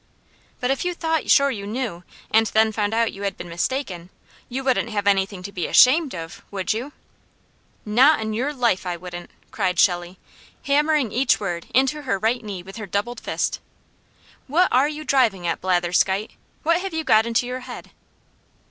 [0.59, 4.09] "But if you thought sure you knew, and then found out you had been mistaken,
[4.49, 6.91] you wouldn't have anything to be ASHAMED of, would you?"
[7.85, 10.17] "Not on your life I wouldn't!" cried Shelley,
[10.63, 13.59] hammering each word into her right knee with her doubled fist.
[14.47, 16.31] "What are you driving at, Blatherskite?
[16.63, 17.91] What have you got into your head?"